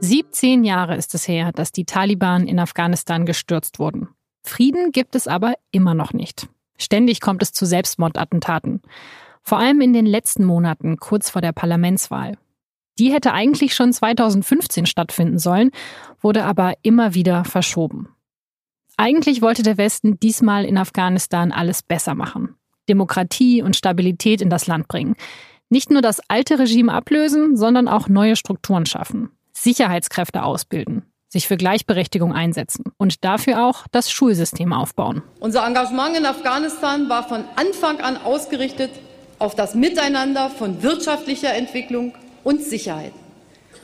[0.00, 4.08] 17 Jahre ist es her, dass die Taliban in Afghanistan gestürzt wurden.
[4.42, 6.48] Frieden gibt es aber immer noch nicht.
[6.78, 8.80] Ständig kommt es zu Selbstmordattentaten.
[9.42, 12.38] Vor allem in den letzten Monaten, kurz vor der Parlamentswahl.
[12.98, 15.70] Die hätte eigentlich schon 2015 stattfinden sollen,
[16.20, 18.08] wurde aber immer wieder verschoben.
[18.96, 22.54] Eigentlich wollte der Westen diesmal in Afghanistan alles besser machen.
[22.88, 25.16] Demokratie und Stabilität in das Land bringen.
[25.70, 29.30] Nicht nur das alte Regime ablösen, sondern auch neue Strukturen schaffen.
[29.62, 35.22] Sicherheitskräfte ausbilden, sich für Gleichberechtigung einsetzen und dafür auch das Schulsystem aufbauen.
[35.40, 38.90] Unser Engagement in Afghanistan war von Anfang an ausgerichtet
[39.38, 43.12] auf das Miteinander von wirtschaftlicher Entwicklung und Sicherheit.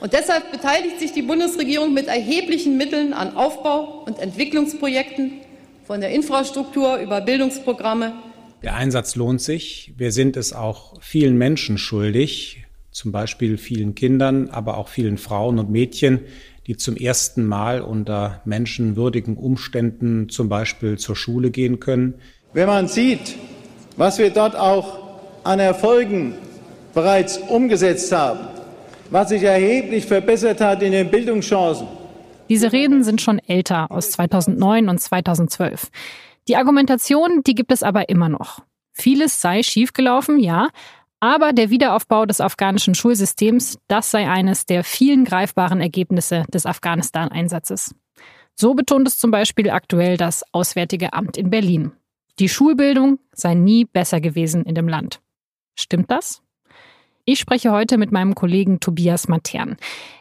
[0.00, 5.40] Und deshalb beteiligt sich die Bundesregierung mit erheblichen Mitteln an Aufbau- und Entwicklungsprojekten,
[5.86, 8.14] von der Infrastruktur über Bildungsprogramme.
[8.62, 9.92] Der Einsatz lohnt sich.
[9.96, 12.63] Wir sind es auch vielen Menschen schuldig,
[12.94, 16.20] zum Beispiel vielen Kindern, aber auch vielen Frauen und Mädchen,
[16.68, 22.14] die zum ersten Mal unter menschenwürdigen Umständen zum Beispiel zur Schule gehen können.
[22.52, 23.34] Wenn man sieht,
[23.96, 25.00] was wir dort auch
[25.42, 26.34] an Erfolgen
[26.94, 28.46] bereits umgesetzt haben,
[29.10, 31.88] was sich erheblich verbessert hat in den Bildungschancen.
[32.48, 35.90] Diese Reden sind schon älter, aus 2009 und 2012.
[36.46, 38.60] Die Argumentation, die gibt es aber immer noch.
[38.92, 40.68] Vieles sei schiefgelaufen, ja,
[41.24, 47.94] aber der Wiederaufbau des afghanischen Schulsystems, das sei eines der vielen greifbaren Ergebnisse des Afghanistan-Einsatzes.
[48.54, 51.92] So betont es zum Beispiel aktuell das Auswärtige Amt in Berlin.
[52.38, 55.22] Die Schulbildung sei nie besser gewesen in dem Land.
[55.74, 56.42] Stimmt das?
[57.24, 59.78] Ich spreche heute mit meinem Kollegen Tobias Matern.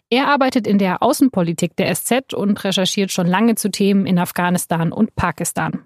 [0.10, 4.94] Er arbeitet in der Außenpolitik der SZ und recherchiert schon lange zu Themen in Afghanistan
[4.94, 5.84] und Pakistan.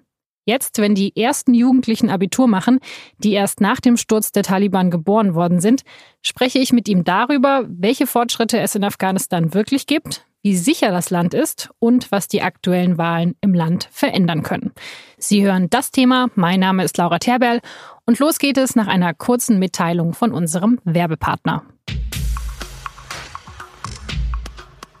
[0.48, 2.78] Jetzt, wenn die ersten Jugendlichen Abitur machen,
[3.18, 5.82] die erst nach dem Sturz der Taliban geboren worden sind,
[6.22, 11.10] spreche ich mit ihm darüber, welche Fortschritte es in Afghanistan wirklich gibt, wie sicher das
[11.10, 14.72] Land ist und was die aktuellen Wahlen im Land verändern können.
[15.18, 16.28] Sie hören das Thema.
[16.34, 17.60] Mein Name ist Laura Terberl
[18.06, 21.62] und los geht es nach einer kurzen Mitteilung von unserem Werbepartner.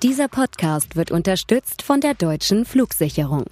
[0.02, 3.46] Dieser Podcast wird unterstützt von der Deutschen Flugsicherung.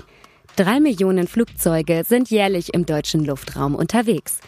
[0.56, 4.40] Drei Millionen Flugzeuge sind jährlich im deutschen Luftraum unterwegs.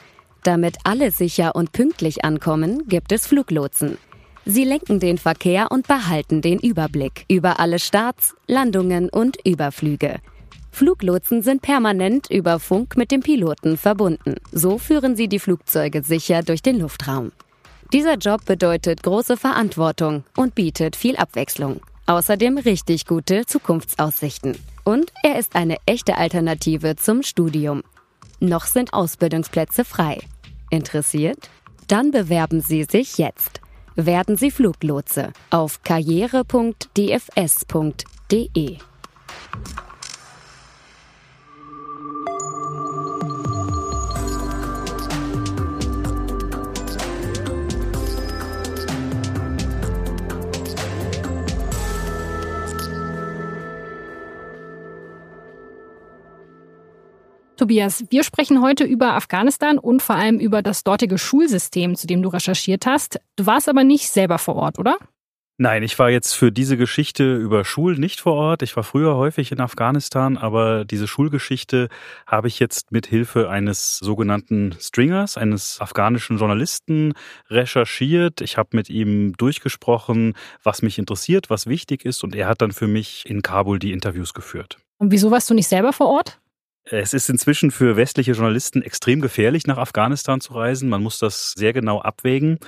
[0.43, 3.99] Damit alle sicher und pünktlich ankommen, gibt es Fluglotsen.
[4.47, 10.21] Sie lenken den Verkehr und behalten den Überblick über alle Starts, Landungen und Überflüge.
[10.71, 14.37] Fluglotsen sind permanent über Funk mit dem Piloten verbunden.
[14.51, 17.33] So führen sie die Flugzeuge sicher durch den Luftraum.
[17.93, 21.83] Dieser Job bedeutet große Verantwortung und bietet viel Abwechslung.
[22.09, 24.57] Außerdem richtig gute Zukunftsaussichten.
[24.83, 27.83] Und er ist eine echte Alternative zum Studium.
[28.41, 30.19] Noch sind Ausbildungsplätze frei.
[30.71, 31.51] Interessiert?
[31.87, 33.61] Dann bewerben Sie sich jetzt.
[33.95, 38.79] Werden Sie Fluglotse auf karriere.dfs.de.
[57.69, 62.23] Tobias, wir sprechen heute über Afghanistan und vor allem über das dortige Schulsystem, zu dem
[62.23, 63.21] du recherchiert hast.
[63.37, 64.97] Du warst aber nicht selber vor Ort, oder?
[65.59, 68.62] Nein, ich war jetzt für diese Geschichte über Schulen nicht vor Ort.
[68.62, 71.91] Ich war früher häufig in Afghanistan, aber diese Schulgeschichte
[72.27, 77.12] habe ich jetzt mit Hilfe eines sogenannten Stringers, eines afghanischen Journalisten
[77.51, 78.41] recherchiert.
[78.41, 82.73] Ich habe mit ihm durchgesprochen, was mich interessiert, was wichtig ist und er hat dann
[82.73, 84.78] für mich in Kabul die Interviews geführt.
[84.97, 86.41] Und wieso warst du nicht selber vor Ort?
[86.91, 90.88] Es ist inzwischen für westliche Journalisten extrem gefährlich, nach Afghanistan zu reisen.
[90.88, 92.59] Man muss das sehr genau abwägen.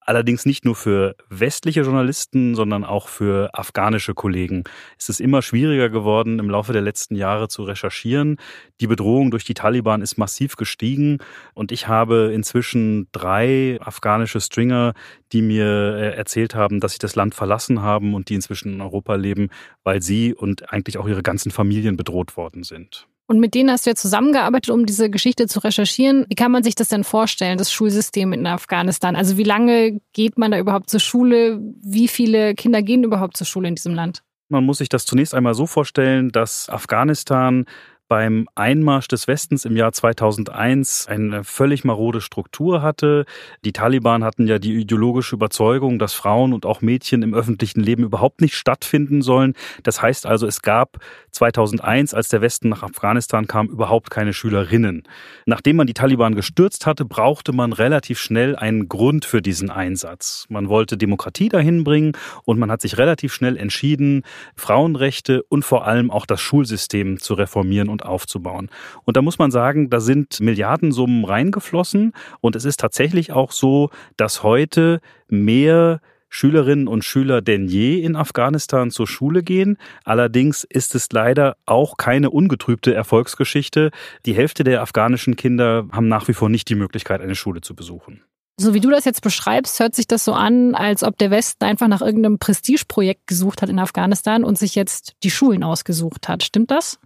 [0.00, 4.62] Allerdings nicht nur für westliche Journalisten, sondern auch für afghanische Kollegen.
[4.96, 8.36] Es ist immer schwieriger geworden, im Laufe der letzten Jahre zu recherchieren.
[8.80, 11.18] Die Bedrohung durch die Taliban ist massiv gestiegen
[11.54, 14.94] und ich habe inzwischen drei afghanische Stringer,
[15.32, 18.80] die mir äh, erzählt haben, dass sie das Land verlassen haben und die inzwischen in
[18.80, 19.48] Europa leben,
[19.82, 23.08] weil sie und eigentlich auch ihre ganzen Familien bedroht worden sind.
[23.28, 26.26] Und mit denen hast du ja zusammengearbeitet, um diese Geschichte zu recherchieren.
[26.28, 29.16] Wie kann man sich das denn vorstellen, das Schulsystem in Afghanistan?
[29.16, 31.60] Also wie lange geht man da überhaupt zur Schule?
[31.82, 34.22] Wie viele Kinder gehen überhaupt zur Schule in diesem Land?
[34.48, 37.66] Man muss sich das zunächst einmal so vorstellen, dass Afghanistan
[38.08, 43.24] beim Einmarsch des Westens im Jahr 2001 eine völlig marode Struktur hatte.
[43.64, 48.04] Die Taliban hatten ja die ideologische Überzeugung, dass Frauen und auch Mädchen im öffentlichen Leben
[48.04, 49.54] überhaupt nicht stattfinden sollen.
[49.82, 50.98] Das heißt also, es gab
[51.32, 55.02] 2001, als der Westen nach Afghanistan kam, überhaupt keine Schülerinnen.
[55.44, 60.46] Nachdem man die Taliban gestürzt hatte, brauchte man relativ schnell einen Grund für diesen Einsatz.
[60.48, 62.12] Man wollte Demokratie dahin bringen
[62.44, 64.22] und man hat sich relativ schnell entschieden,
[64.54, 68.68] Frauenrechte und vor allem auch das Schulsystem zu reformieren und aufzubauen.
[69.04, 73.90] Und da muss man sagen, da sind Milliardensummen reingeflossen und es ist tatsächlich auch so,
[74.18, 79.78] dass heute mehr Schülerinnen und Schüler denn je in Afghanistan zur Schule gehen.
[80.04, 83.90] Allerdings ist es leider auch keine ungetrübte Erfolgsgeschichte.
[84.26, 87.74] Die Hälfte der afghanischen Kinder haben nach wie vor nicht die Möglichkeit, eine Schule zu
[87.74, 88.22] besuchen.
[88.58, 91.64] So wie du das jetzt beschreibst, hört sich das so an, als ob der Westen
[91.64, 96.42] einfach nach irgendeinem Prestigeprojekt gesucht hat in Afghanistan und sich jetzt die Schulen ausgesucht hat.
[96.42, 96.98] Stimmt das?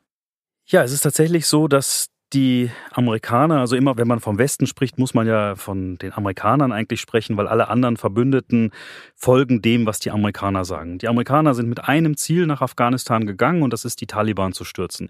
[0.71, 5.01] Ja, es ist tatsächlich so, dass die Amerikaner, also immer wenn man vom Westen spricht,
[5.01, 8.71] muss man ja von den Amerikanern eigentlich sprechen, weil alle anderen Verbündeten
[9.17, 10.99] folgen dem, was die Amerikaner sagen.
[10.99, 14.63] Die Amerikaner sind mit einem Ziel nach Afghanistan gegangen und das ist die Taliban zu
[14.63, 15.09] stürzen.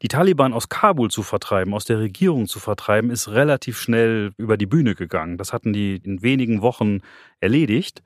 [0.00, 4.56] Die Taliban aus Kabul zu vertreiben, aus der Regierung zu vertreiben, ist relativ schnell über
[4.56, 5.38] die Bühne gegangen.
[5.38, 7.00] Das hatten die in wenigen Wochen
[7.40, 8.04] erledigt.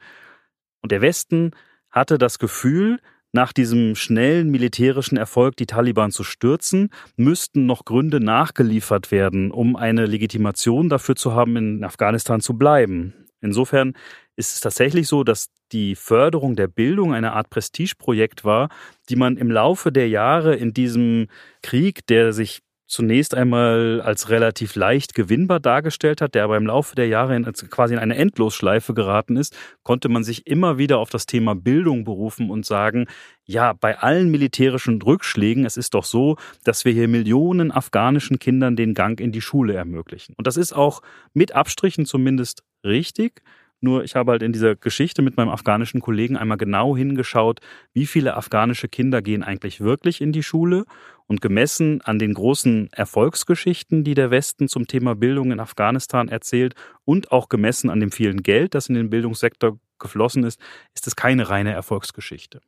[0.80, 1.50] Und der Westen
[1.90, 2.98] hatte das Gefühl,
[3.34, 9.75] nach diesem schnellen militärischen Erfolg die Taliban zu stürzen, müssten noch Gründe nachgeliefert werden, um
[9.75, 13.12] eine Legitimation dafür zu haben, in Afghanistan zu bleiben.
[13.40, 13.94] Insofern
[14.36, 18.69] ist es tatsächlich so, dass die Förderung der Bildung eine Art Prestigeprojekt war,
[19.08, 21.26] die man im Laufe der Jahre in diesem
[21.60, 22.60] Krieg, der sich
[22.94, 27.44] zunächst einmal als relativ leicht gewinnbar dargestellt hat, der aber im Laufe der Jahre in,
[27.44, 32.05] quasi in eine Endlosschleife geraten ist, konnte man sich immer wieder auf das Thema Bildung
[32.05, 33.06] berufen und sagen,
[33.44, 38.76] ja, bei allen militärischen Rückschlägen, es ist doch so, dass wir hier Millionen afghanischen Kindern
[38.76, 40.35] den Gang in die Schule ermöglichen.
[40.37, 41.02] Und das ist auch
[41.32, 43.43] mit Abstrichen zumindest richtig.
[43.85, 47.61] Nur ich habe halt in dieser Geschichte mit meinem afghanischen Kollegen einmal genau hingeschaut,
[47.93, 50.85] wie viele afghanische Kinder gehen eigentlich wirklich in die Schule.
[51.26, 56.74] Und gemessen an den großen Erfolgsgeschichten, die der Westen zum Thema Bildung in Afghanistan erzählt
[57.04, 60.60] und auch gemessen an dem vielen Geld, das in den Bildungssektor geflossen ist,
[60.94, 62.60] ist es keine reine Erfolgsgeschichte.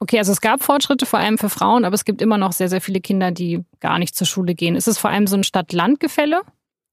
[0.00, 2.68] Okay, also es gab Fortschritte vor allem für Frauen, aber es gibt immer noch sehr,
[2.68, 4.76] sehr viele Kinder, die gar nicht zur Schule gehen.
[4.76, 6.42] Ist es vor allem so ein Stadt-Land-Gefälle?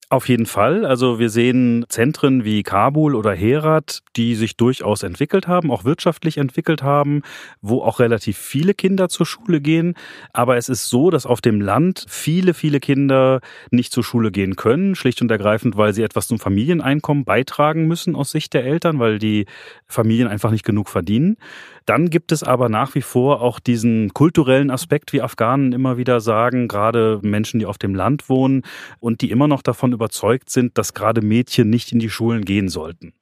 [0.10, 0.86] Auf jeden Fall.
[0.86, 6.38] Also wir sehen Zentren wie Kabul oder Herat, die sich durchaus entwickelt haben, auch wirtschaftlich
[6.38, 7.24] entwickelt haben,
[7.62, 9.96] wo auch relativ viele Kinder zur Schule gehen.
[10.32, 13.40] Aber es ist so, dass auf dem Land viele, viele Kinder
[13.72, 18.16] nicht zur Schule gehen können, schlicht und ergreifend, weil sie etwas zum Familieneinkommen beitragen müssen
[18.16, 19.48] aus Sicht der Eltern, weil die
[19.88, 21.38] Familien einfach nicht genug verdienen.
[21.86, 26.20] Dann gibt es aber nach wie vor auch diesen kulturellen Aspekt, wie Afghanen immer wieder
[26.20, 28.64] sagen, gerade Menschen, die auf dem Land wohnen
[29.00, 32.70] und die immer noch davon überzeugt sind, dass gerade Mädchen nicht in die Schulen gehen
[32.70, 33.14] sollten.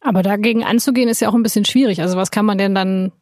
[0.00, 2.02] Aber dagegen anzugehen ist ja auch ein bisschen schwierig.
[2.02, 3.12] Also was kann man denn dann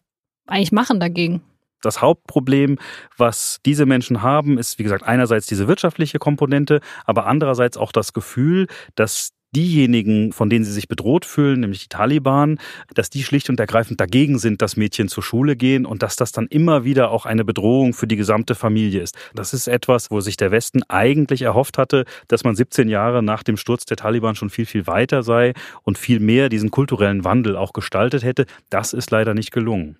[0.46, 1.42] eigentlich machen dagegen?
[1.82, 2.78] Das Hauptproblem,
[3.16, 8.12] was diese Menschen haben, ist, wie gesagt, einerseits diese wirtschaftliche Komponente, aber andererseits auch das
[8.12, 12.58] Gefühl, dass diejenigen, von denen sie sich bedroht fühlen, nämlich die Taliban,
[12.94, 16.32] dass die schlicht und ergreifend dagegen sind, dass Mädchen zur Schule gehen und dass das
[16.32, 19.16] dann immer wieder auch eine Bedrohung für die gesamte Familie ist.
[19.34, 23.42] Das ist etwas, wo sich der Westen eigentlich erhofft hatte, dass man 17 Jahre nach
[23.42, 27.56] dem Sturz der Taliban schon viel, viel weiter sei und viel mehr diesen kulturellen Wandel
[27.56, 28.46] auch gestaltet hätte.
[28.68, 29.96] Das ist leider nicht gelungen.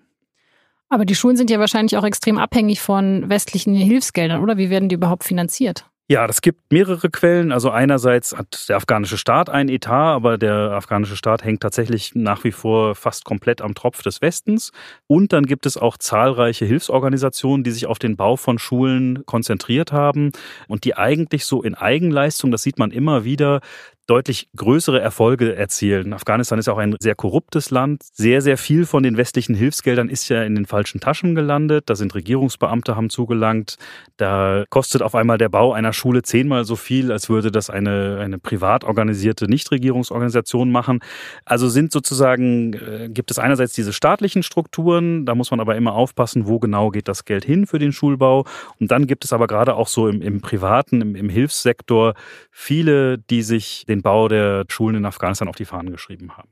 [0.89, 4.57] Aber die Schulen sind ja wahrscheinlich auch extrem abhängig von westlichen Hilfsgeldern, oder?
[4.57, 5.85] Wie werden die überhaupt finanziert?
[6.09, 7.51] Ja, das gibt mehrere Quellen.
[7.51, 12.45] Also einerseits hat der afghanische Staat ein Etat, aber der afghanische Staat hängt tatsächlich nach
[12.45, 14.71] wie vor fast komplett am Tropf des Westens.
[15.07, 19.91] Und dann gibt es auch zahlreiche Hilfsorganisationen, die sich auf den Bau von Schulen konzentriert
[19.91, 20.31] haben
[20.69, 23.59] und die eigentlich so in Eigenleistung, das sieht man immer wieder,
[24.07, 26.13] deutlich größere Erfolge erzielen.
[26.13, 28.03] Afghanistan ist auch ein sehr korruptes Land.
[28.13, 31.89] Sehr, sehr viel von den westlichen Hilfsgeldern ist ja in den falschen Taschen gelandet.
[31.89, 33.77] Da sind Regierungsbeamte haben zugelangt.
[34.15, 38.19] Da kostet auf einmal der Bau einer Schule zehnmal so viel, als würde das eine,
[38.21, 41.01] eine privat organisierte Nichtregierungsorganisation machen.
[41.43, 45.93] Also sind sozusagen, äh, gibt es einerseits diese staatlichen Strukturen, da muss man aber immer
[45.93, 48.45] aufpassen, wo genau geht das Geld hin für den Schulbau.
[48.79, 52.13] Und dann gibt es aber gerade auch so im, im privaten, im, im Hilfssektor
[52.51, 56.49] viele, die sich den den Bau der Schulen in Afghanistan auf die Fahnen geschrieben haben.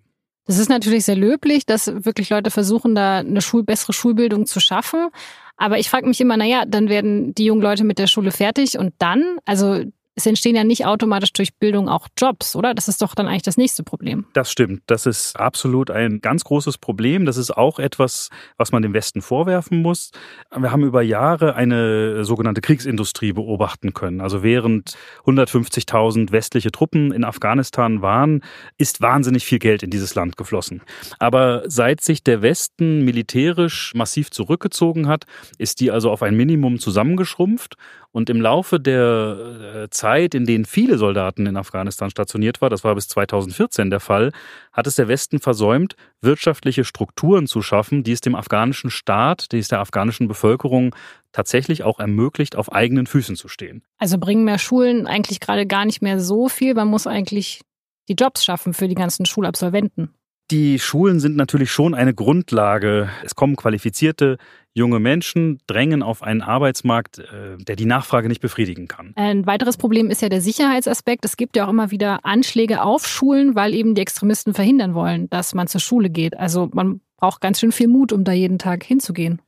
[0.48, 4.60] Das ist natürlich sehr löblich, dass wirklich Leute versuchen, da eine Schul bessere Schulbildung zu
[4.60, 5.10] schaffen.
[5.58, 8.78] Aber ich frage mich immer, naja, dann werden die jungen Leute mit der Schule fertig
[8.78, 9.84] und dann, also
[10.16, 12.74] es entstehen ja nicht automatisch durch Bildung auch Jobs, oder?
[12.74, 14.26] Das ist doch dann eigentlich das nächste Problem.
[14.34, 14.84] Das stimmt.
[14.88, 17.26] Das ist absolut ein ganz großes Problem.
[17.26, 20.12] Das ist auch etwas, was man dem Westen vorwerfen muss.
[20.56, 24.22] Wir haben über Jahre eine sogenannte Kriegsindustrie beobachten können.
[24.22, 24.96] Also während
[25.26, 28.42] 150.000 westliche Truppen in Afghanistan waren,
[28.78, 30.82] ist wahnsinnig viel Geld in dieses Land geflossen.
[31.20, 35.26] Aber seit sich der Westen militärisch massiv zurückgezogen hat,
[35.58, 37.76] ist die also auf ein Minimum zusammengeschrumpft
[38.16, 42.86] und im Laufe der äh, Zeit, in denen viele Soldaten in Afghanistan stationiert war, das
[42.86, 44.32] war bis 2014 der Fall,
[44.72, 49.60] hat es der Westen versäumt, wirtschaftliche Strukturen zu schaffen, die es dem afghanischen Staat, die
[49.60, 50.96] es der afghanischen Bevölkerung
[51.34, 53.84] tatsächlich auch ermöglicht, auf eigenen Füßen zu stehen.
[53.98, 56.74] Also bringen mehr Schulen eigentlich gerade gar nicht mehr so viel.
[56.74, 57.64] Man muss eigentlich
[58.08, 60.14] die Jobs schaffen für die ganzen Schulabsolventen.
[60.52, 63.10] Die Schulen sind natürlich schon eine Grundlage.
[63.24, 64.38] Es kommen qualifizierte
[64.74, 69.14] junge Menschen, drängen auf einen Arbeitsmarkt, äh, der die Nachfrage nicht befriedigen kann.
[69.16, 71.26] Ein weiteres Problem ist ja der Sicherheitsaspekt.
[71.26, 75.30] Es gibt ja auch immer wieder Anschläge auf Schulen, weil eben die Extremisten verhindern wollen,
[75.30, 76.38] dass man zur Schule geht.
[76.38, 79.42] Also man braucht ganz schön viel Mut, um da jeden Tag hinzugehen.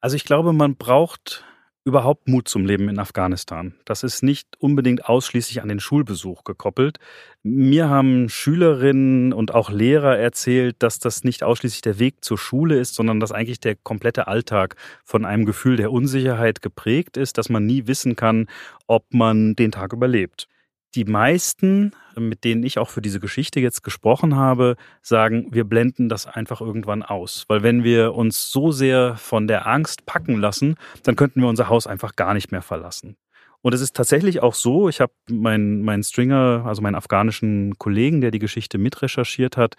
[0.00, 1.44] Also ich glaube, man braucht
[1.84, 3.74] überhaupt Mut zum Leben in Afghanistan.
[3.84, 6.98] Das ist nicht unbedingt ausschließlich an den Schulbesuch gekoppelt.
[7.42, 12.78] Mir haben Schülerinnen und auch Lehrer erzählt, dass das nicht ausschließlich der Weg zur Schule
[12.78, 17.50] ist, sondern dass eigentlich der komplette Alltag von einem Gefühl der Unsicherheit geprägt ist, dass
[17.50, 18.46] man nie wissen kann,
[18.86, 20.48] ob man den Tag überlebt.
[20.94, 26.08] Die meisten, mit denen ich auch für diese Geschichte jetzt gesprochen habe, sagen, wir blenden
[26.08, 27.44] das einfach irgendwann aus.
[27.48, 31.68] Weil wenn wir uns so sehr von der Angst packen lassen, dann könnten wir unser
[31.68, 33.16] Haus einfach gar nicht mehr verlassen.
[33.60, 38.20] Und es ist tatsächlich auch so, ich habe meinen mein Stringer, also meinen afghanischen Kollegen,
[38.20, 39.76] der die Geschichte mitrecherchiert hat,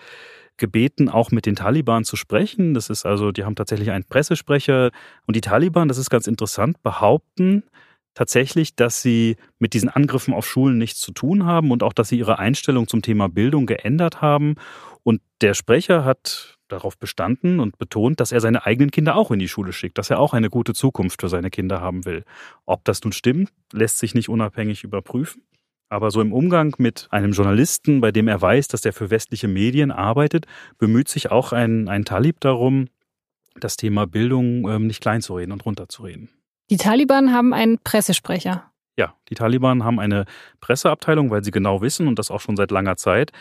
[0.58, 2.74] gebeten, auch mit den Taliban zu sprechen.
[2.74, 4.92] Das ist also, die haben tatsächlich einen Pressesprecher.
[5.28, 7.64] Und die Taliban, das ist ganz interessant, behaupten,
[8.16, 12.10] tatsächlich, dass sie mit diesen Angriffen auf Schulen nichts zu tun haben und auch, dass
[12.10, 14.56] sie ihre Einstellung zum Thema Bildung geändert haben.
[15.04, 19.38] Und der Sprecher hat darauf bestanden und betont, dass er seine eigenen Kinder auch in
[19.38, 22.24] die Schule schickt, dass er auch eine gute Zukunft für seine Kinder haben will.
[22.66, 25.44] Ob das nun stimmt, lässt sich nicht unabhängig überprüfen.
[25.90, 29.48] Aber so im Umgang mit einem Journalisten, bei dem er weiß, dass er für westliche
[29.48, 30.48] Medien arbeitet,
[30.80, 32.88] bemüht sich auch ein, ein Talib darum,
[33.60, 36.30] das Thema Bildung ähm, nicht kleinzureden und runterzureden.
[36.70, 38.72] Die Taliban haben einen Pressesprecher.
[38.98, 40.26] Ja, die Taliban haben eine
[40.62, 43.32] Presseabteilung, weil sie genau wissen und das auch schon seit langer Zeit,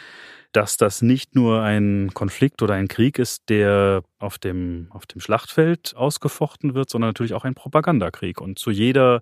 [0.52, 5.20] dass das nicht nur ein Konflikt oder ein Krieg ist, der auf dem, auf dem
[5.20, 8.40] Schlachtfeld ausgefochten wird, sondern natürlich auch ein Propagandakrieg.
[8.40, 9.20] Und zu jeder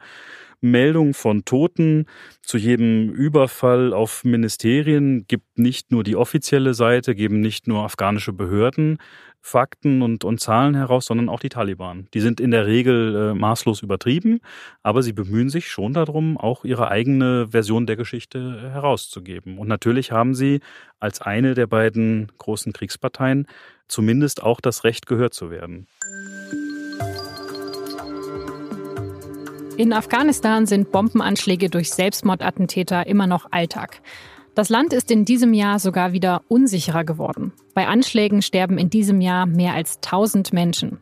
[0.62, 2.06] Meldung von Toten,
[2.42, 8.32] zu jedem Überfall auf Ministerien gibt nicht nur die offizielle Seite, geben nicht nur afghanische
[8.32, 8.98] Behörden
[9.44, 12.06] Fakten und, und Zahlen heraus, sondern auch die Taliban.
[12.14, 14.38] Die sind in der Regel äh, maßlos übertrieben,
[14.84, 19.58] aber sie bemühen sich schon darum, auch ihre eigene Version der Geschichte herauszugeben.
[19.58, 20.60] Und natürlich haben sie
[21.00, 23.46] als eine der beiden großen Kriegsparteien
[23.88, 25.88] zumindest auch das Recht, gehört zu werden.
[29.78, 34.02] In Afghanistan sind Bombenanschläge durch Selbstmordattentäter immer noch Alltag.
[34.54, 37.52] Das Land ist in diesem Jahr sogar wieder unsicherer geworden.
[37.74, 40.98] Bei Anschlägen sterben in diesem Jahr mehr als 1000 Menschen.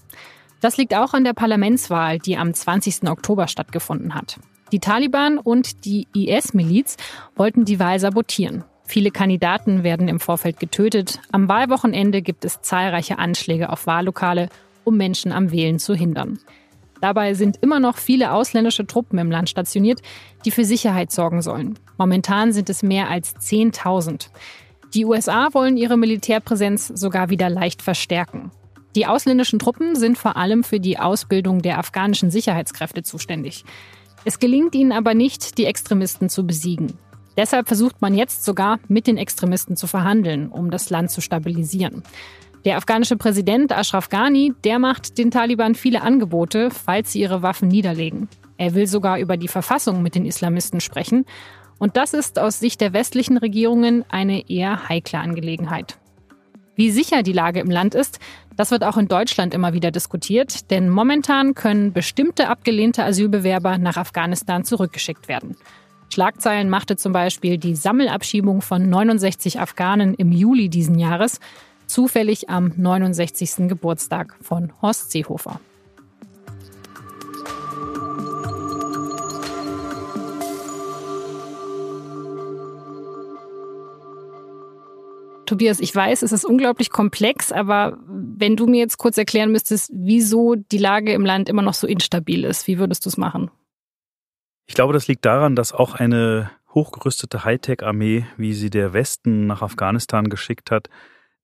[0.60, 3.08] Das liegt auch an der Parlamentswahl, die am 20.
[3.08, 4.38] Oktober stattgefunden hat.
[4.70, 6.96] Die Taliban und die IS-Miliz
[7.34, 8.62] wollten die Wahl sabotieren.
[8.84, 11.20] Viele Kandidaten werden im Vorfeld getötet.
[11.32, 14.48] Am Wahlwochenende gibt es zahlreiche Anschläge auf Wahllokale,
[14.84, 16.38] um Menschen am Wählen zu hindern.
[17.00, 20.00] Dabei sind immer noch viele ausländische Truppen im Land stationiert,
[20.45, 21.78] die für Sicherheit sorgen sollen.
[21.97, 24.28] Momentan sind es mehr als 10.000.
[24.95, 28.50] Die USA wollen ihre Militärpräsenz sogar wieder leicht verstärken.
[28.97, 33.64] Die ausländischen Truppen sind vor allem für die Ausbildung der afghanischen Sicherheitskräfte zuständig.
[34.25, 36.99] Es gelingt ihnen aber nicht, die Extremisten zu besiegen.
[37.37, 42.02] Deshalb versucht man jetzt sogar, mit den Extremisten zu verhandeln, um das Land zu stabilisieren.
[42.67, 47.69] Der afghanische Präsident Ashraf Ghani, der macht den Taliban viele Angebote, falls sie ihre Waffen
[47.69, 48.29] niederlegen.
[48.59, 51.25] Er will sogar über die Verfassung mit den Islamisten sprechen.
[51.79, 55.97] Und das ist aus Sicht der westlichen Regierungen eine eher heikle Angelegenheit.
[56.76, 58.21] Wie sicher die Lage im Land ist,
[58.57, 63.97] das wird auch in Deutschland immer wieder diskutiert, denn momentan können bestimmte abgelehnte Asylbewerber nach
[63.97, 65.57] Afghanistan zurückgeschickt werden.
[66.12, 71.40] Schlagzeilen machte zum Beispiel die Sammelabschiebung von 69 Afghanen im Juli diesen Jahres,
[71.90, 73.68] zufällig am 69.
[73.68, 75.61] Geburtstag von Horst Seehofer.
[85.47, 89.90] Tobias, ich weiß, es ist unglaublich komplex, aber wenn du mir jetzt kurz erklären müsstest,
[89.92, 93.50] wieso die Lage im Land immer noch so instabil ist, wie würdest du es machen?
[94.68, 99.62] Ich glaube, das liegt daran, dass auch eine hochgerüstete Hightech-Armee, wie sie der Westen nach
[99.62, 100.88] Afghanistan geschickt hat,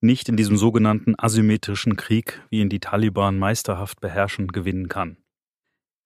[0.01, 5.17] nicht in diesem sogenannten asymmetrischen Krieg, wie ihn die Taliban meisterhaft beherrschen, gewinnen kann.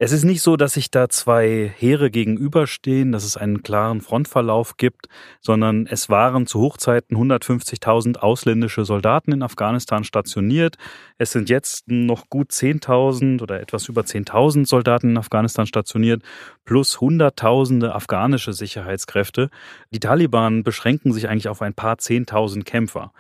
[0.02, 4.78] Es ist nicht so, dass sich da zwei Heere gegenüberstehen, dass es einen klaren Frontverlauf
[4.78, 5.09] gibt,
[5.42, 10.78] sondern es waren zu Hochzeiten 150.000 ausländische Soldaten in Afghanistan stationiert.
[11.18, 16.23] Es sind jetzt noch gut 10.000 oder etwas über 10.000 Soldaten in Afghanistan stationiert,
[16.64, 19.50] plus Hunderttausende afghanische Sicherheitskräfte.
[19.90, 23.12] Die Taliban beschränken sich eigentlich auf ein paar Zehntausend Kämpfer.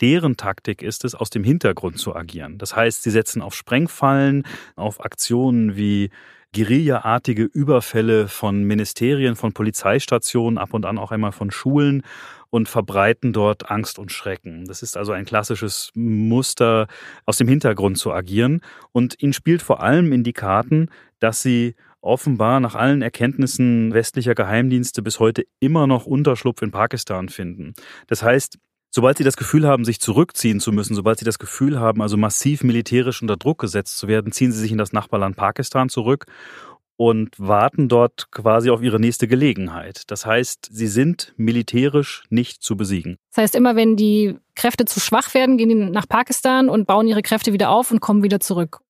[0.00, 2.58] Deren Taktik ist es, aus dem Hintergrund zu agieren.
[2.58, 4.44] Das heißt, sie setzen auf Sprengfallen,
[4.76, 6.10] auf Aktionen wie
[6.54, 12.02] Guerillaartige Überfälle von Ministerien, von Polizeistationen, ab und an auch einmal von Schulen
[12.48, 14.64] und verbreiten dort Angst und Schrecken.
[14.64, 16.86] Das ist also ein klassisches Muster,
[17.26, 18.62] aus dem Hintergrund zu agieren.
[18.92, 20.88] Und ihnen spielt vor allem in die Karten,
[21.18, 27.28] dass sie offenbar nach allen Erkenntnissen westlicher Geheimdienste bis heute immer noch Unterschlupf in Pakistan
[27.28, 27.74] finden.
[28.06, 28.58] Das heißt,
[28.90, 32.16] Sobald sie das Gefühl haben, sich zurückziehen zu müssen, sobald sie das Gefühl haben, also
[32.16, 36.26] massiv militärisch unter Druck gesetzt zu werden, ziehen sie sich in das Nachbarland Pakistan zurück
[36.96, 40.02] und warten dort quasi auf ihre nächste Gelegenheit.
[40.08, 43.18] Das heißt, sie sind militärisch nicht zu besiegen.
[43.30, 47.06] Das heißt, immer wenn die Kräfte zu schwach werden, gehen die nach Pakistan und bauen
[47.06, 48.80] ihre Kräfte wieder auf und kommen wieder zurück.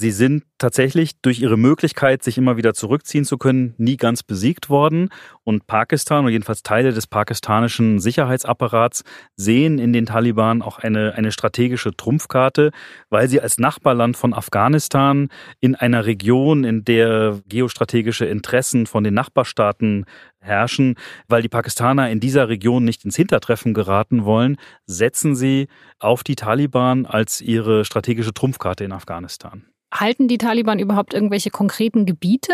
[0.00, 4.70] Sie sind tatsächlich durch ihre Möglichkeit, sich immer wieder zurückziehen zu können, nie ganz besiegt
[4.70, 5.10] worden.
[5.44, 9.04] Und Pakistan und jedenfalls Teile des pakistanischen Sicherheitsapparats
[9.36, 12.70] sehen in den Taliban auch eine, eine strategische Trumpfkarte,
[13.10, 15.28] weil sie als Nachbarland von Afghanistan
[15.60, 20.06] in einer Region, in der geostrategische Interessen von den Nachbarstaaten
[20.38, 20.94] herrschen,
[21.28, 26.36] weil die Pakistaner in dieser Region nicht ins Hintertreffen geraten wollen, setzen sie auf die
[26.36, 29.69] Taliban als ihre strategische Trumpfkarte in Afghanistan.
[29.92, 32.52] Halten die Taliban überhaupt irgendwelche konkreten Gebiete?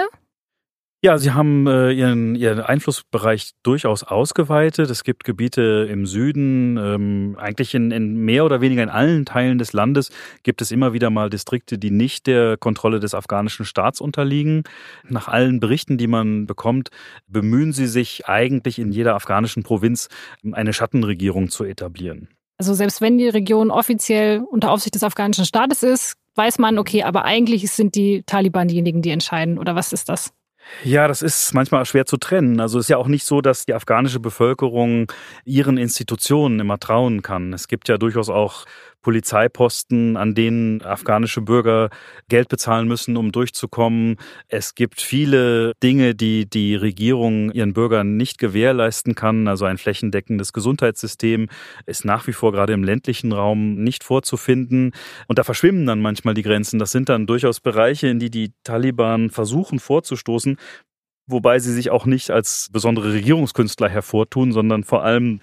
[1.06, 4.90] Ja, sie haben äh, ihren, ihren Einflussbereich durchaus ausgeweitet.
[4.90, 9.58] Es gibt Gebiete im Süden, ähm, eigentlich in, in mehr oder weniger in allen Teilen
[9.58, 10.10] des Landes
[10.42, 14.64] gibt es immer wieder mal Distrikte, die nicht der Kontrolle des afghanischen Staats unterliegen.
[15.04, 16.88] Nach allen Berichten, die man bekommt,
[17.28, 20.08] bemühen sie sich eigentlich in jeder afghanischen Provinz
[20.50, 22.30] eine Schattenregierung zu etablieren.
[22.58, 27.02] Also selbst wenn die Region offiziell unter Aufsicht des afghanischen Staates ist, weiß man, okay,
[27.02, 29.58] aber eigentlich sind die Taliban diejenigen, die entscheiden.
[29.58, 30.32] Oder was ist das?
[30.84, 32.60] Ja, das ist manchmal schwer zu trennen.
[32.60, 35.12] Also es ist ja auch nicht so, dass die afghanische Bevölkerung
[35.44, 37.52] ihren Institutionen immer trauen kann.
[37.52, 38.64] Es gibt ja durchaus auch
[39.06, 41.90] Polizeiposten, an denen afghanische Bürger
[42.28, 44.16] Geld bezahlen müssen, um durchzukommen.
[44.48, 49.46] Es gibt viele Dinge, die die Regierung ihren Bürgern nicht gewährleisten kann.
[49.46, 51.48] Also ein flächendeckendes Gesundheitssystem
[51.86, 54.90] ist nach wie vor gerade im ländlichen Raum nicht vorzufinden.
[55.28, 56.80] Und da verschwimmen dann manchmal die Grenzen.
[56.80, 60.56] Das sind dann durchaus Bereiche, in die die Taliban versuchen vorzustoßen,
[61.28, 65.38] wobei sie sich auch nicht als besondere Regierungskünstler hervortun, sondern vor allem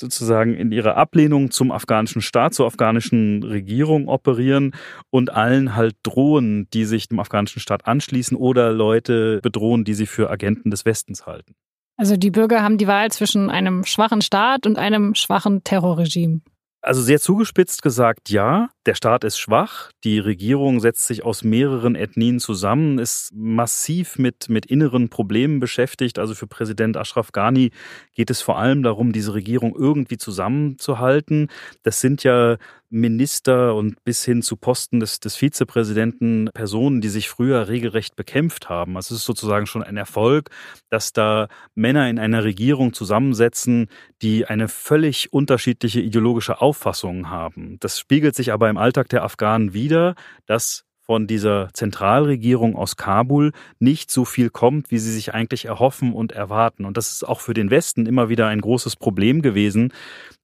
[0.00, 4.74] sozusagen in ihrer Ablehnung zum afghanischen Staat, zur afghanischen Regierung operieren
[5.10, 10.06] und allen halt drohen, die sich dem afghanischen Staat anschließen oder Leute bedrohen, die sie
[10.06, 11.54] für Agenten des Westens halten.
[11.96, 16.40] Also die Bürger haben die Wahl zwischen einem schwachen Staat und einem schwachen Terrorregime.
[16.82, 21.94] Also sehr zugespitzt gesagt, ja, der Staat ist schwach, die Regierung setzt sich aus mehreren
[21.94, 26.18] Ethnien zusammen, ist massiv mit, mit inneren Problemen beschäftigt.
[26.18, 27.70] Also für Präsident Ashraf Ghani
[28.14, 31.48] geht es vor allem darum, diese Regierung irgendwie zusammenzuhalten.
[31.82, 32.56] Das sind ja
[32.90, 38.68] Minister und bis hin zu Posten des, des Vizepräsidenten Personen, die sich früher regelrecht bekämpft
[38.68, 38.96] haben.
[38.96, 40.50] Also es ist sozusagen schon ein Erfolg,
[40.90, 43.88] dass da Männer in einer Regierung zusammensetzen,
[44.22, 47.76] die eine völlig unterschiedliche ideologische Auffassung haben.
[47.80, 50.14] Das spiegelt sich aber im Alltag der Afghanen wider,
[50.46, 53.50] dass von dieser Zentralregierung aus Kabul
[53.80, 56.84] nicht so viel kommt, wie sie sich eigentlich erhoffen und erwarten.
[56.84, 59.92] Und das ist auch für den Westen immer wieder ein großes Problem gewesen,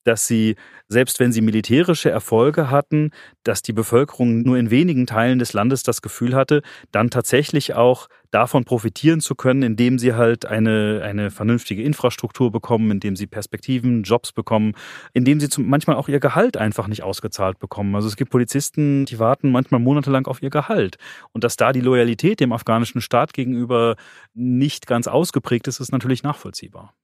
[0.07, 0.55] dass sie,
[0.89, 3.11] selbst wenn sie militärische Erfolge hatten,
[3.43, 8.09] dass die Bevölkerung nur in wenigen Teilen des Landes das Gefühl hatte, dann tatsächlich auch
[8.31, 14.03] davon profitieren zu können, indem sie halt eine, eine vernünftige Infrastruktur bekommen, indem sie Perspektiven,
[14.03, 14.75] Jobs bekommen,
[15.13, 17.95] indem sie zum, manchmal auch ihr Gehalt einfach nicht ausgezahlt bekommen.
[17.95, 20.97] Also es gibt Polizisten, die warten manchmal monatelang auf ihr Gehalt.
[21.33, 23.97] Und dass da die Loyalität dem afghanischen Staat gegenüber
[24.35, 26.95] nicht ganz ausgeprägt ist, ist natürlich nachvollziehbar.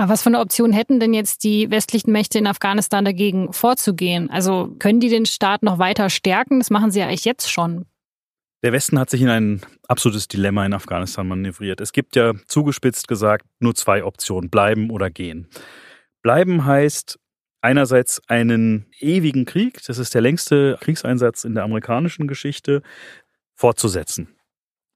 [0.00, 4.30] Aber was für eine Option hätten denn jetzt die westlichen Mächte in Afghanistan dagegen vorzugehen?
[4.30, 6.58] Also können die den Staat noch weiter stärken?
[6.58, 7.84] Das machen sie ja eigentlich jetzt schon.
[8.62, 11.82] Der Westen hat sich in ein absolutes Dilemma in Afghanistan manövriert.
[11.82, 15.48] Es gibt ja zugespitzt gesagt nur zwei Optionen, bleiben oder gehen.
[16.22, 17.18] Bleiben heißt
[17.60, 22.80] einerseits einen ewigen Krieg, das ist der längste Kriegseinsatz in der amerikanischen Geschichte,
[23.54, 24.34] fortzusetzen.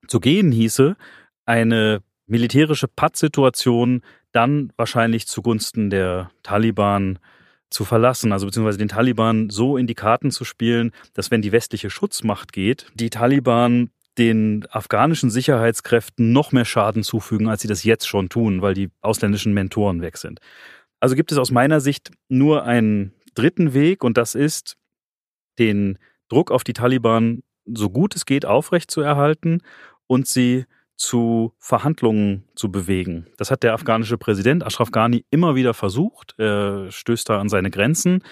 [0.08, 0.96] Zu gehen hieße
[1.44, 4.02] eine militärische Pattsituation
[4.34, 7.18] dann wahrscheinlich zugunsten der Taliban
[7.70, 11.52] zu verlassen, also beziehungsweise den Taliban so in die Karten zu spielen, dass wenn die
[11.52, 17.82] westliche Schutzmacht geht, die Taliban den afghanischen Sicherheitskräften noch mehr Schaden zufügen, als sie das
[17.82, 20.40] jetzt schon tun, weil die ausländischen Mentoren weg sind.
[21.00, 24.76] Also gibt es aus meiner Sicht nur einen dritten Weg und das ist,
[25.58, 29.62] den Druck auf die Taliban so gut es geht aufrechtzuerhalten
[30.06, 33.26] und sie zu Verhandlungen zu bewegen.
[33.36, 36.34] Das hat der afghanische Präsident Ashraf Ghani immer wieder versucht.
[36.38, 38.22] Er stößt da an seine Grenzen.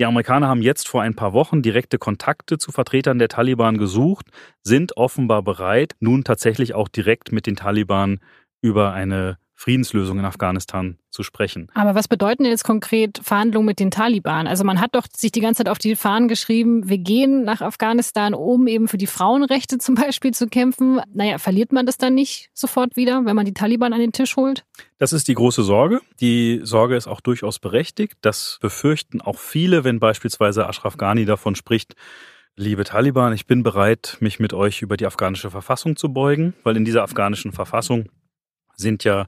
[0.00, 4.26] Die Amerikaner haben jetzt vor ein paar Wochen direkte Kontakte zu Vertretern der Taliban gesucht,
[4.62, 8.20] sind offenbar bereit, nun tatsächlich auch direkt mit den Taliban
[8.62, 11.66] über eine Friedenslösung in Afghanistan zu sprechen.
[11.74, 14.46] Aber was bedeuten jetzt konkret Verhandlungen mit den Taliban?
[14.46, 17.60] Also man hat doch sich die ganze Zeit auf die Fahnen geschrieben, wir gehen nach
[17.60, 21.00] Afghanistan, um eben für die Frauenrechte zum Beispiel zu kämpfen.
[21.12, 24.36] Naja, verliert man das dann nicht sofort wieder, wenn man die Taliban an den Tisch
[24.36, 24.64] holt?
[24.98, 26.02] Das ist die große Sorge.
[26.20, 28.14] Die Sorge ist auch durchaus berechtigt.
[28.20, 31.96] Das befürchten auch viele, wenn beispielsweise Ashraf Ghani davon spricht,
[32.60, 36.76] Liebe Taliban, ich bin bereit, mich mit euch über die afghanische Verfassung zu beugen, weil
[36.76, 38.08] in dieser afghanischen Verfassung
[38.78, 39.26] sind ja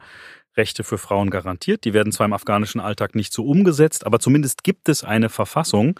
[0.57, 1.85] Rechte für Frauen garantiert.
[1.85, 5.99] Die werden zwar im afghanischen Alltag nicht so umgesetzt, aber zumindest gibt es eine Verfassung,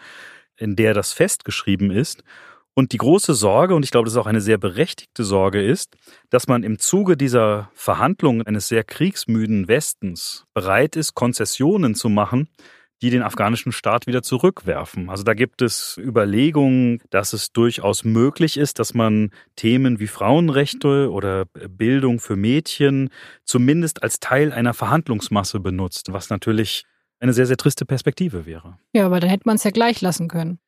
[0.57, 2.25] in der das festgeschrieben ist.
[2.75, 5.97] Und die große Sorge, und ich glaube, das ist auch eine sehr berechtigte Sorge, ist,
[6.31, 12.49] dass man im Zuge dieser Verhandlungen eines sehr kriegsmüden Westens bereit ist, Konzessionen zu machen,
[13.03, 15.09] die den afghanischen Staat wieder zurückwerfen.
[15.09, 21.11] Also da gibt es Überlegungen, dass es durchaus möglich ist, dass man Themen wie Frauenrechte
[21.11, 23.11] oder Bildung für Mädchen
[23.45, 26.85] zumindest als Teil einer Verhandlungsmasse benutzt, was natürlich
[27.21, 28.79] eine sehr, sehr triste Perspektive wäre.
[28.95, 30.59] Ja, aber dann hätte man es ja gleich lassen können.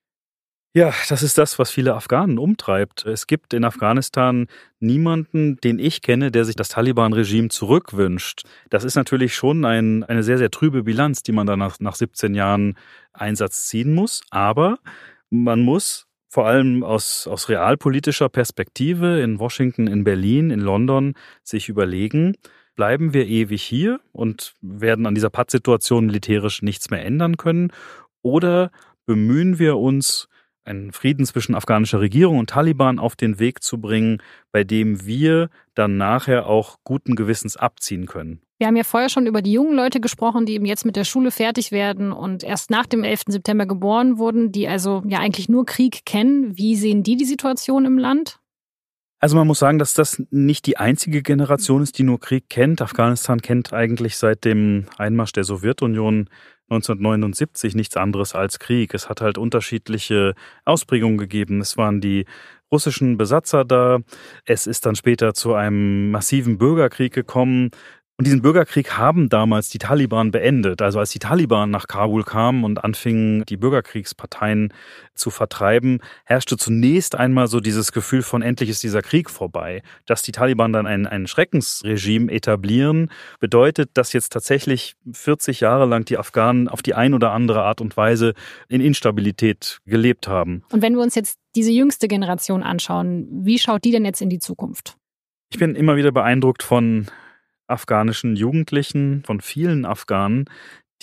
[0.75, 3.05] Ja, das ist das, was viele Afghanen umtreibt.
[3.05, 4.47] Es gibt in Afghanistan
[4.81, 8.45] niemanden, den ich kenne, der sich das Taliban-Regime zurückwünscht.
[8.71, 11.95] Das ist natürlich schon ein, eine sehr, sehr trübe Bilanz, die man dann nach, nach
[11.95, 12.79] 17 Jahren
[13.13, 14.23] Einsatz ziehen muss.
[14.31, 14.79] Aber
[15.29, 21.69] man muss vor allem aus, aus realpolitischer Perspektive in Washington, in Berlin, in London sich
[21.69, 22.39] überlegen,
[22.77, 27.75] bleiben wir ewig hier und werden an dieser Pattsituation militärisch nichts mehr ändern können?
[28.23, 28.71] Oder
[29.05, 30.29] bemühen wir uns,
[30.65, 34.23] einen Frieden zwischen afghanischer Regierung und Taliban auf den Weg zu bringen,
[34.53, 38.41] bei dem wir dann nachher auch guten Gewissens abziehen können.
[38.59, 41.03] Wir haben ja vorher schon über die jungen Leute gesprochen, die eben jetzt mit der
[41.03, 43.23] Schule fertig werden und erst nach dem 11.
[43.27, 46.57] September geboren wurden, die also ja eigentlich nur Krieg kennen.
[46.57, 48.39] Wie sehen die die Situation im Land?
[49.19, 52.83] Also man muss sagen, dass das nicht die einzige Generation ist, die nur Krieg kennt.
[52.83, 56.29] Afghanistan kennt eigentlich seit dem Einmarsch der Sowjetunion
[56.73, 58.95] 1979 nichts anderes als Krieg.
[58.95, 61.61] Es hat halt unterschiedliche Ausprägungen gegeben.
[61.61, 62.25] Es waren die
[62.71, 63.99] russischen Besatzer da.
[64.47, 67.71] Es ist dann später zu einem massiven Bürgerkrieg gekommen.
[68.19, 70.83] Und diesen Bürgerkrieg haben damals die Taliban beendet.
[70.83, 74.73] Also als die Taliban nach Kabul kamen und anfingen, die Bürgerkriegsparteien
[75.15, 79.83] zu vertreiben, herrschte zunächst einmal so dieses Gefühl von endlich ist dieser Krieg vorbei.
[80.07, 86.05] Dass die Taliban dann ein, ein Schreckensregime etablieren, bedeutet, dass jetzt tatsächlich 40 Jahre lang
[86.05, 88.35] die Afghanen auf die ein oder andere Art und Weise
[88.69, 90.63] in Instabilität gelebt haben.
[90.71, 94.29] Und wenn wir uns jetzt diese jüngste Generation anschauen, wie schaut die denn jetzt in
[94.29, 94.97] die Zukunft?
[95.51, 97.09] Ich bin immer wieder beeindruckt von
[97.73, 100.45] afghanischen Jugendlichen, von vielen Afghanen,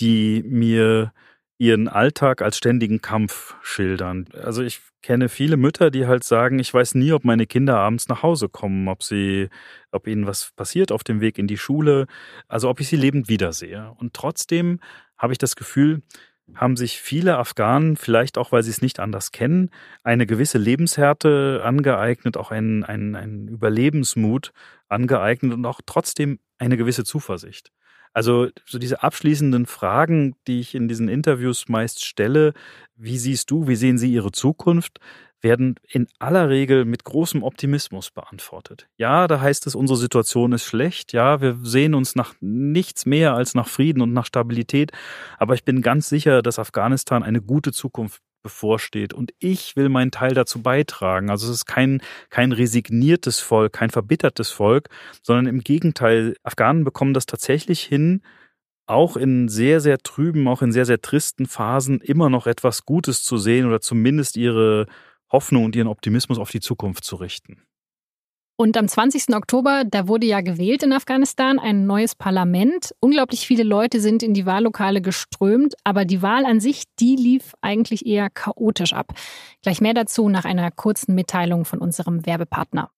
[0.00, 1.12] die mir
[1.58, 4.26] ihren Alltag als ständigen Kampf schildern.
[4.42, 8.08] Also ich kenne viele Mütter, die halt sagen, ich weiß nie, ob meine Kinder abends
[8.08, 9.48] nach Hause kommen, ob sie,
[9.92, 12.06] ob ihnen was passiert auf dem Weg in die Schule,
[12.48, 13.92] also ob ich sie lebend wiedersehe.
[13.98, 14.80] Und trotzdem
[15.18, 16.02] habe ich das Gefühl,
[16.54, 19.70] haben sich viele Afghanen, vielleicht auch weil sie es nicht anders kennen,
[20.02, 24.52] eine gewisse Lebenshärte angeeignet, auch einen, einen, einen Überlebensmut
[24.88, 27.72] angeeignet und auch trotzdem eine gewisse Zuversicht.
[28.12, 32.54] Also so diese abschließenden Fragen, die ich in diesen Interviews meist stelle,
[32.96, 34.98] wie siehst du, wie sehen Sie Ihre Zukunft,
[35.42, 38.88] werden in aller Regel mit großem Optimismus beantwortet.
[38.96, 41.12] Ja, da heißt es, unsere Situation ist schlecht.
[41.12, 44.92] Ja, wir sehen uns nach nichts mehr als nach Frieden und nach Stabilität.
[45.38, 49.12] Aber ich bin ganz sicher, dass Afghanistan eine gute Zukunft bevorsteht.
[49.12, 51.30] Und ich will meinen Teil dazu beitragen.
[51.30, 52.00] Also es ist kein,
[52.30, 54.88] kein resigniertes Volk, kein verbittertes Volk,
[55.22, 58.22] sondern im Gegenteil, Afghanen bekommen das tatsächlich hin,
[58.86, 63.22] auch in sehr, sehr trüben, auch in sehr, sehr tristen Phasen immer noch etwas Gutes
[63.22, 64.86] zu sehen oder zumindest ihre
[65.32, 67.62] Hoffnung und ihren Optimismus auf die Zukunft zu richten.
[68.60, 69.34] Und am 20.
[69.34, 72.94] Oktober, da wurde ja gewählt in Afghanistan ein neues Parlament.
[73.00, 77.54] Unglaublich viele Leute sind in die Wahllokale geströmt, aber die Wahl an sich, die lief
[77.62, 79.14] eigentlich eher chaotisch ab.
[79.62, 82.90] Gleich mehr dazu nach einer kurzen Mitteilung von unserem Werbepartner.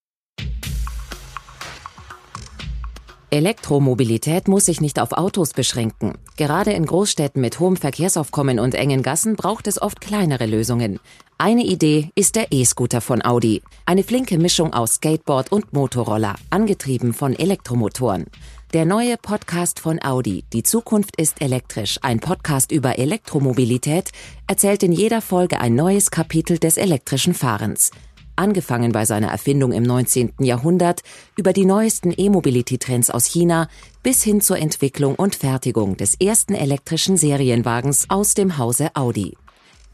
[3.32, 6.18] Elektromobilität muss sich nicht auf Autos beschränken.
[6.36, 11.00] Gerade in Großstädten mit hohem Verkehrsaufkommen und engen Gassen braucht es oft kleinere Lösungen.
[11.38, 13.62] Eine Idee ist der E-Scooter von Audi.
[13.86, 18.26] Eine flinke Mischung aus Skateboard und Motorroller, angetrieben von Elektromotoren.
[18.74, 24.10] Der neue Podcast von Audi, Die Zukunft ist elektrisch, ein Podcast über Elektromobilität,
[24.46, 27.92] erzählt in jeder Folge ein neues Kapitel des elektrischen Fahrens
[28.36, 30.34] angefangen bei seiner Erfindung im 19.
[30.40, 31.02] Jahrhundert,
[31.36, 33.68] über die neuesten E-Mobility-Trends aus China
[34.02, 39.36] bis hin zur Entwicklung und Fertigung des ersten elektrischen Serienwagens aus dem Hause Audi.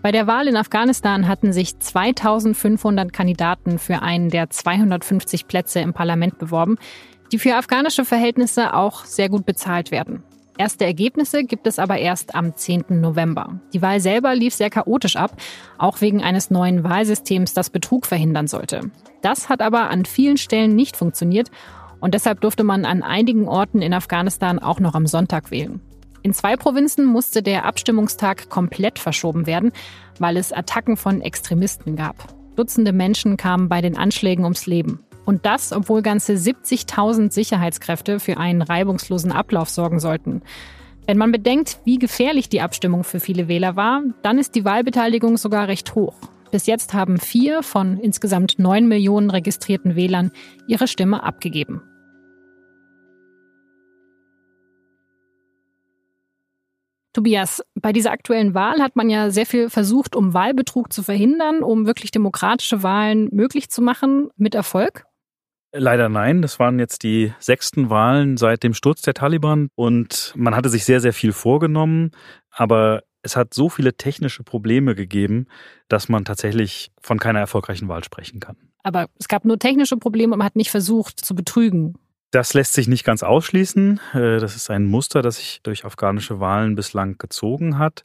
[0.03, 5.93] Bei der Wahl in Afghanistan hatten sich 2500 Kandidaten für einen der 250 Plätze im
[5.93, 6.77] Parlament beworben,
[7.31, 10.25] die für afghanische Verhältnisse auch sehr gut bezahlt werden.
[10.59, 13.01] Erste Ergebnisse gibt es aber erst am 10.
[13.01, 13.61] November.
[13.73, 15.37] Die Wahl selber lief sehr chaotisch ab,
[15.79, 18.91] auch wegen eines neuen Wahlsystems, das Betrug verhindern sollte.
[19.23, 21.49] Das hat aber an vielen Stellen nicht funktioniert
[22.01, 25.81] und deshalb durfte man an einigen Orten in Afghanistan auch noch am Sonntag wählen.
[26.23, 29.73] In zwei Provinzen musste der Abstimmungstag komplett verschoben werden,
[30.19, 32.17] weil es Attacken von Extremisten gab.
[32.55, 35.01] Dutzende Menschen kamen bei den Anschlägen ums Leben.
[35.25, 40.43] Und das, obwohl ganze 70.000 Sicherheitskräfte für einen reibungslosen Ablauf sorgen sollten.
[41.07, 45.37] Wenn man bedenkt, wie gefährlich die Abstimmung für viele Wähler war, dann ist die Wahlbeteiligung
[45.37, 46.15] sogar recht hoch.
[46.53, 50.31] Bis jetzt haben vier von insgesamt neun Millionen registrierten Wählern
[50.69, 51.83] ihre Stimme abgegeben.
[57.13, 61.63] Tobias, bei dieser aktuellen Wahl hat man ja sehr viel versucht, um Wahlbetrug zu verhindern,
[61.63, 65.05] um wirklich demokratische Wahlen möglich zu machen, mit Erfolg?
[65.75, 66.43] Leider nein.
[66.43, 70.85] Das waren jetzt die sechsten Wahlen seit dem Sturz der Taliban und man hatte sich
[70.85, 72.11] sehr, sehr viel vorgenommen,
[72.51, 75.47] aber es hat so viele technische Probleme gegeben,
[75.89, 78.57] dass man tatsächlich von keiner erfolgreichen Wahl sprechen kann.
[78.83, 81.95] Aber es gab nur technische Probleme und man hat nicht versucht zu betrügen.
[82.33, 84.01] Das lässt sich nicht ganz ausschließen.
[84.15, 88.05] Äh, das ist ein Muster, das sich durch afghanische Wahlen bislang gezogen hat.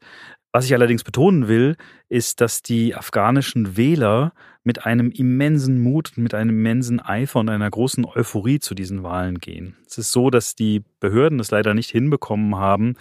[0.52, 1.78] Was ich allerdings betonen will,
[2.10, 7.70] ist, dass die afghanischen Wähler mit einem immensen Mut, mit einem immensen Eifer und einer
[7.70, 9.78] großen Euphorie zu diesen Wahlen gehen.
[9.88, 12.96] Es ist so, dass die Behörden es leider nicht hinbekommen haben,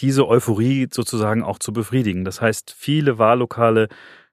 [0.00, 2.24] diese Euphorie sozusagen auch zu befriedigen.
[2.24, 3.88] Das heißt, viele Wahllokale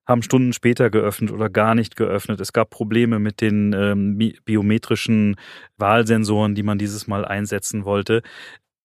[0.08, 2.39] haben Stunden später geöffnet oder gar nicht geöffnet.
[2.39, 5.36] Es gab Probleme mit den ähm, biometrischen
[5.78, 8.22] Wahlsensoren, die man dieses Mal einsetzen wollte.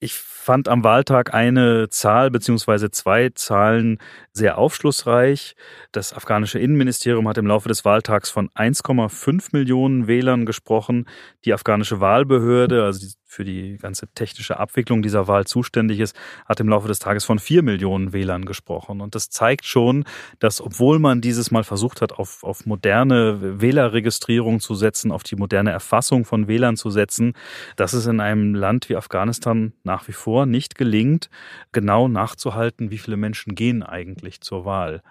[0.00, 3.98] Ich fand am Wahltag eine Zahl beziehungsweise zwei Zahlen
[4.32, 5.54] sehr aufschlussreich.
[5.92, 11.06] Das afghanische Innenministerium hat im Laufe des Wahltags von 1,5 Millionen Wählern gesprochen.
[11.44, 16.14] Die afghanische Wahlbehörde, also die für die ganze technische Abwicklung dieser Wahl zuständig ist,
[16.46, 19.00] hat im Laufe des Tages von vier Millionen Wählern gesprochen.
[19.00, 20.04] Und das zeigt schon,
[20.38, 25.36] dass obwohl man dieses Mal versucht hat, auf, auf moderne Wählerregistrierung zu setzen, auf die
[25.36, 27.32] moderne Erfassung von Wählern zu setzen,
[27.76, 31.30] dass es in einem Land wie Afghanistan nach wie vor nicht gelingt,
[31.72, 35.02] genau nachzuhalten, wie viele Menschen gehen eigentlich zur Wahl.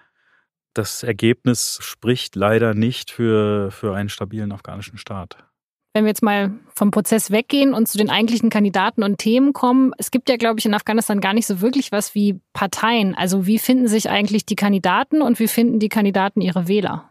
[0.74, 5.51] Das Ergebnis spricht leider nicht für, für einen stabilen afghanischen Staat.
[5.94, 9.92] Wenn wir jetzt mal vom Prozess weggehen und zu den eigentlichen Kandidaten und Themen kommen,
[9.98, 13.14] es gibt ja, glaube ich, in Afghanistan gar nicht so wirklich was wie Parteien.
[13.14, 17.10] Also wie finden sich eigentlich die Kandidaten und wie finden die Kandidaten ihre Wähler?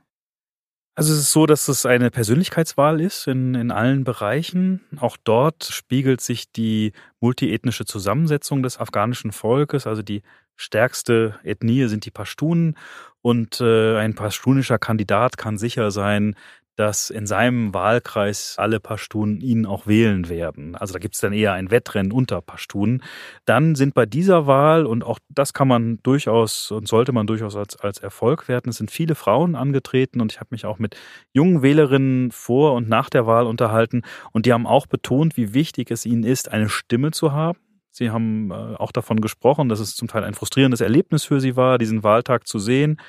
[0.95, 4.81] Also es ist so, dass es eine Persönlichkeitswahl ist in, in allen Bereichen.
[4.99, 9.87] Auch dort spiegelt sich die multiethnische Zusammensetzung des afghanischen Volkes.
[9.87, 10.23] Also die
[10.57, 12.77] stärkste Ethnie sind die Pashtunen
[13.23, 16.37] und äh, ein pashtunischer Kandidat kann sicher sein,
[16.81, 20.77] dass in seinem Wahlkreis alle Pashtunen ihn auch wählen werden.
[20.77, 23.03] Also da gibt es dann eher ein Wettrennen unter Pashtunen.
[23.45, 27.55] Dann sind bei dieser Wahl, und auch das kann man durchaus und sollte man durchaus
[27.55, 30.97] als, als Erfolg werten, es sind viele Frauen angetreten und ich habe mich auch mit
[31.35, 34.01] jungen Wählerinnen vor und nach der Wahl unterhalten
[34.33, 37.59] und die haben auch betont, wie wichtig es ihnen ist, eine Stimme zu haben
[37.91, 41.57] Sie haben äh, auch davon gesprochen, dass es zum Teil ein frustrierendes Erlebnis für Sie
[41.57, 43.01] war, diesen Wahltag zu sehen.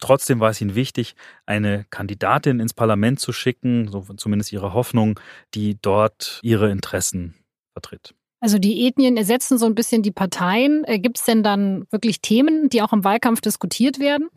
[0.00, 1.14] Trotzdem war es Ihnen wichtig,
[1.46, 5.18] eine Kandidatin ins Parlament zu schicken, so zumindest Ihre Hoffnung,
[5.54, 7.34] die dort ihre Interessen
[7.72, 8.14] vertritt.
[8.40, 10.84] Also die Ethnien ersetzen so ein bisschen die Parteien.
[10.84, 14.28] Äh, Gibt es denn dann wirklich Themen, die auch im Wahlkampf diskutiert werden?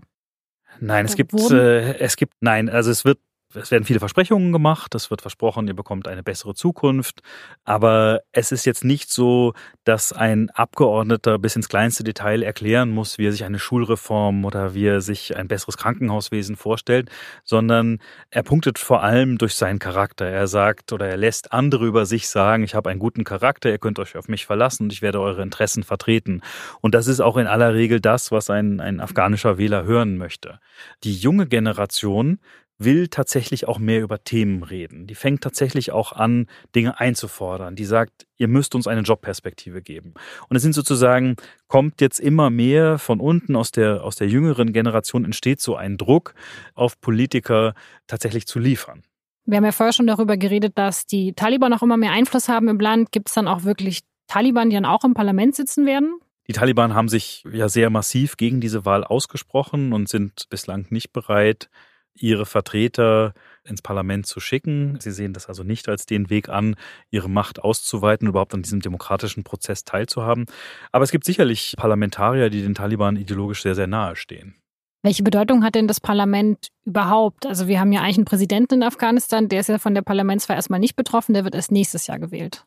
[0.80, 3.20] Nein, es gibt, äh, es gibt, nein, also es wird
[3.56, 4.94] es werden viele Versprechungen gemacht.
[4.94, 7.22] Es wird versprochen, ihr bekommt eine bessere Zukunft.
[7.64, 9.54] Aber es ist jetzt nicht so,
[9.86, 14.76] dass ein Abgeordneter bis ins kleinste Detail erklären muss, wie er sich eine Schulreform oder
[14.76, 17.10] wie er sich ein besseres Krankenhauswesen vorstellt,
[17.44, 17.98] sondern
[18.30, 20.26] er punktet vor allem durch seinen Charakter.
[20.26, 23.80] Er sagt oder er lässt andere über sich sagen, ich habe einen guten Charakter, ihr
[23.80, 26.42] könnt euch auf mich verlassen und ich werde eure Interessen vertreten.
[26.82, 30.60] Und das ist auch in aller Regel das, was ein, ein afghanischer Wähler hören möchte.
[31.04, 32.40] Die junge Generation
[32.80, 35.06] will tatsächlich auch mehr über Themen reden.
[35.06, 37.76] Die fängt tatsächlich auch an, Dinge einzufordern.
[37.76, 40.14] Die sagt, ihr müsst uns eine Jobperspektive geben.
[40.48, 41.36] Und es sind sozusagen,
[41.68, 45.98] kommt jetzt immer mehr von unten aus der, aus der jüngeren Generation entsteht so ein
[45.98, 46.34] Druck
[46.74, 47.74] auf Politiker
[48.08, 49.04] tatsächlich zu liefern.
[49.46, 52.70] Wir haben ja vorher schon darüber geredet, dass die Taliban auch immer mehr Einfluss haben
[52.70, 53.12] im Land.
[53.12, 56.20] Gibt es dann auch wirklich Taliban, die dann auch im Parlament sitzen werden?
[56.48, 61.14] Die Taliban haben sich ja sehr massiv gegen diese Wahl ausgesprochen und sind bislang nicht
[61.14, 61.70] bereit,
[62.14, 64.98] ihre Vertreter ins Parlament zu schicken.
[65.00, 66.76] Sie sehen das also nicht als den Weg an,
[67.12, 70.46] ihre Macht auszuweiten, überhaupt an diesem demokratischen Prozess teilzuhaben.
[70.92, 74.56] Aber es gibt sicherlich Parlamentarier, die den Taliban ideologisch sehr, sehr nahe stehen.
[75.02, 77.46] Welche Bedeutung hat denn das Parlament überhaupt?
[77.46, 80.58] Also wir haben ja eigentlich einen Präsidenten in Afghanistan, der ist ja von der Parlamentswahl
[80.58, 82.66] erstmal nicht betroffen, der wird erst nächstes Jahr gewählt.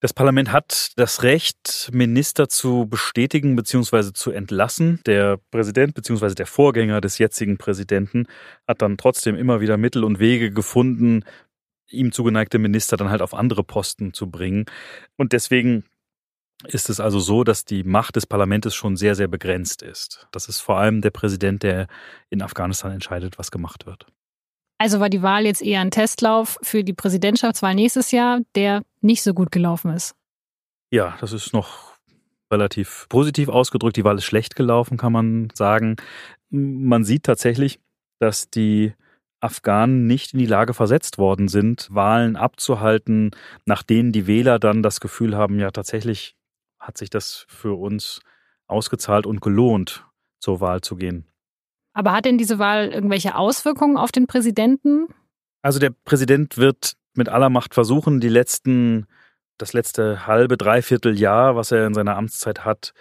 [0.00, 4.12] Das Parlament hat das Recht, Minister zu bestätigen bzw.
[4.12, 5.00] zu entlassen.
[5.06, 6.34] Der Präsident bzw.
[6.34, 8.28] der Vorgänger des jetzigen Präsidenten
[8.68, 11.24] hat dann trotzdem immer wieder Mittel und Wege gefunden,
[11.90, 14.66] ihm zugeneigte Minister dann halt auf andere Posten zu bringen.
[15.16, 15.84] Und deswegen
[16.64, 20.28] ist es also so, dass die Macht des Parlaments schon sehr, sehr begrenzt ist.
[20.30, 21.88] Das ist vor allem der Präsident, der
[22.30, 24.06] in Afghanistan entscheidet, was gemacht wird.
[24.78, 29.22] Also war die Wahl jetzt eher ein Testlauf für die Präsidentschaftswahl nächstes Jahr, der nicht
[29.22, 30.14] so gut gelaufen ist.
[30.90, 31.98] Ja, das ist noch
[32.50, 33.96] relativ positiv ausgedrückt.
[33.96, 35.96] Die Wahl ist schlecht gelaufen, kann man sagen.
[36.50, 37.80] Man sieht tatsächlich,
[38.20, 38.94] dass die
[39.40, 43.30] Afghanen nicht in die Lage versetzt worden sind, Wahlen abzuhalten,
[43.66, 46.36] nach denen die Wähler dann das Gefühl haben, ja tatsächlich
[46.80, 48.20] hat sich das für uns
[48.66, 50.06] ausgezahlt und gelohnt,
[50.40, 51.26] zur Wahl zu gehen.
[51.98, 55.08] Aber hat denn diese Wahl irgendwelche Auswirkungen auf den Präsidenten?
[55.62, 59.08] Also der Präsident wird mit aller Macht versuchen, die letzten,
[59.56, 62.94] das letzte halbe, dreiviertel Jahr, was er in seiner Amtszeit hat,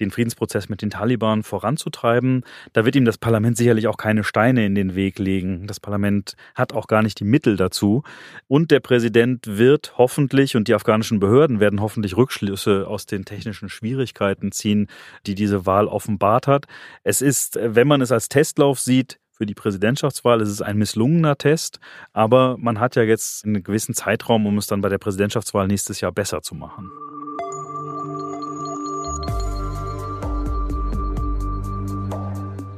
[0.00, 2.44] den Friedensprozess mit den Taliban voranzutreiben.
[2.72, 5.66] Da wird ihm das Parlament sicherlich auch keine Steine in den Weg legen.
[5.66, 8.02] Das Parlament hat auch gar nicht die Mittel dazu.
[8.46, 13.68] Und der Präsident wird hoffentlich und die afghanischen Behörden werden hoffentlich Rückschlüsse aus den technischen
[13.68, 14.88] Schwierigkeiten ziehen,
[15.26, 16.66] die diese Wahl offenbart hat.
[17.02, 21.38] Es ist, wenn man es als Testlauf sieht, für die Präsidentschaftswahl ist es ein misslungener
[21.38, 21.78] Test,
[22.12, 26.00] aber man hat ja jetzt einen gewissen Zeitraum, um es dann bei der Präsidentschaftswahl nächstes
[26.00, 26.90] Jahr besser zu machen.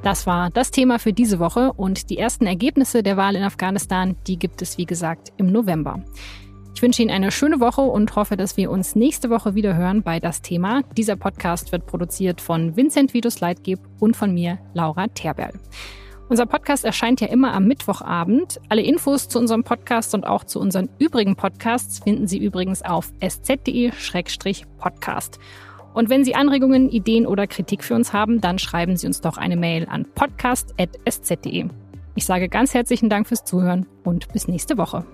[0.03, 4.17] Das war das Thema für diese Woche und die ersten Ergebnisse der Wahl in Afghanistan,
[4.27, 6.03] die gibt es wie gesagt im November.
[6.75, 10.03] Ich wünsche Ihnen eine schöne Woche und hoffe, dass wir uns nächste Woche wieder hören
[10.03, 10.81] bei das Thema.
[10.97, 15.53] Dieser Podcast wird produziert von Vincent Vitus Leitgeb und von mir, Laura Terberl.
[16.31, 18.59] Unser Podcast erscheint ja immer am Mittwochabend.
[18.71, 23.13] Alle Infos zu unserem Podcast und auch zu unseren übrigen Podcasts finden Sie übrigens auf
[23.21, 25.39] sz.de-podcast.
[25.93, 29.37] Und wenn Sie Anregungen, Ideen oder Kritik für uns haben, dann schreiben Sie uns doch
[29.37, 31.67] eine Mail an podcast.sz.de.
[32.15, 35.05] Ich sage ganz herzlichen Dank fürs Zuhören und bis nächste Woche.